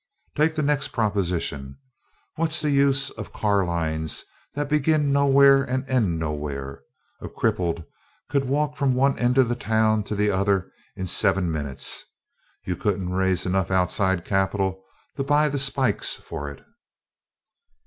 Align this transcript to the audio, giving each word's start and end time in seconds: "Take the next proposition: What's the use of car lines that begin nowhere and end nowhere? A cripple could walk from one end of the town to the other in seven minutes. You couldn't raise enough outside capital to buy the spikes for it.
"Take 0.35 0.55
the 0.55 0.63
next 0.63 0.87
proposition: 0.87 1.77
What's 2.35 2.59
the 2.59 2.71
use 2.71 3.11
of 3.11 3.31
car 3.31 3.63
lines 3.63 4.25
that 4.55 4.67
begin 4.67 5.13
nowhere 5.13 5.61
and 5.63 5.87
end 5.87 6.17
nowhere? 6.17 6.81
A 7.21 7.29
cripple 7.29 7.85
could 8.27 8.45
walk 8.45 8.75
from 8.77 8.95
one 8.95 9.19
end 9.19 9.37
of 9.37 9.47
the 9.47 9.53
town 9.55 10.01
to 10.05 10.15
the 10.15 10.31
other 10.31 10.71
in 10.95 11.05
seven 11.05 11.51
minutes. 11.51 12.03
You 12.65 12.75
couldn't 12.75 13.13
raise 13.13 13.45
enough 13.45 13.69
outside 13.69 14.25
capital 14.25 14.83
to 15.17 15.23
buy 15.23 15.49
the 15.49 15.59
spikes 15.59 16.15
for 16.15 16.49
it. 16.49 16.65